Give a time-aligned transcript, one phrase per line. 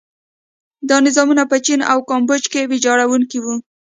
[0.89, 3.55] دا نظامونه په چین او کامبوج کې ویجاړوونکي وو.